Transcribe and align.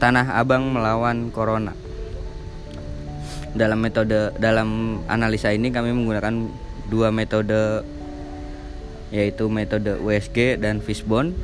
Tanah 0.00 0.40
Abang 0.40 0.72
melawan 0.72 1.30
Corona. 1.30 1.76
Dalam 3.52 3.78
metode 3.82 4.32
dalam 4.40 5.00
analisa 5.06 5.52
ini 5.52 5.68
kami 5.68 5.92
menggunakan 5.92 6.48
dua 6.88 7.12
metode 7.12 7.84
yaitu 9.12 9.46
metode 9.52 10.00
USG 10.00 10.58
dan 10.58 10.80
Fishbone. 10.80 11.36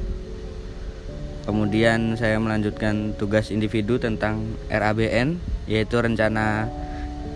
Kemudian 1.47 2.19
saya 2.19 2.41
melanjutkan 2.43 3.15
tugas 3.15 3.55
individu 3.55 4.03
tentang 4.03 4.43
RABN 4.67 5.39
yaitu 5.67 5.99
rencana 5.99 6.71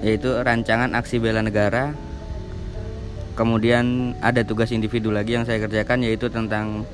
yaitu 0.01 0.33
rancangan 0.41 0.97
aksi 0.97 1.21
bela 1.21 1.45
negara. 1.45 1.93
Kemudian 3.37 4.17
ada 4.21 4.45
tugas 4.45 4.73
individu 4.75 5.13
lagi 5.15 5.37
yang 5.39 5.47
saya 5.47 5.63
kerjakan 5.63 6.05
yaitu 6.05 6.29
tentang 6.29 6.85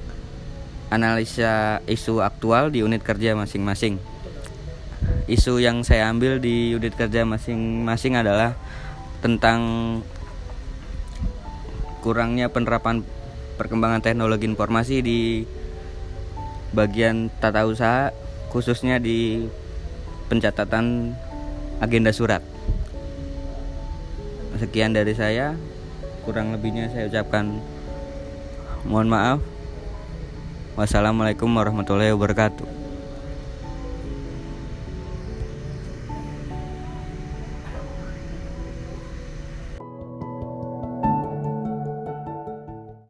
analisa 0.91 1.83
isu 1.91 2.23
aktual 2.23 2.71
di 2.71 2.83
unit 2.83 3.03
kerja 3.03 3.35
masing-masing. 3.35 3.99
Isu 5.27 5.59
yang 5.59 5.83
saya 5.83 6.11
ambil 6.11 6.39
di 6.39 6.75
unit 6.75 6.95
kerja 6.95 7.27
masing-masing 7.27 8.15
adalah 8.15 8.55
tentang 9.19 9.61
kurangnya 12.07 12.47
penerapan 12.47 13.03
perkembangan 13.59 14.05
teknologi 14.05 14.47
informasi 14.47 15.03
di 15.03 15.43
bagian 16.71 17.33
tata 17.43 17.67
usaha 17.67 18.15
khususnya 18.55 19.03
di 19.03 19.43
pencatatan 20.31 21.17
agenda 21.83 22.13
surat. 22.15 22.41
Sekian 24.57 24.97
dari 24.97 25.13
saya. 25.13 25.57
Kurang 26.25 26.51
lebihnya 26.51 26.91
saya 26.91 27.07
ucapkan 27.07 27.63
mohon 28.89 29.07
maaf. 29.07 29.39
Wassalamualaikum 30.75 31.49
warahmatullahi 31.53 32.13
wabarakatuh. 32.13 32.86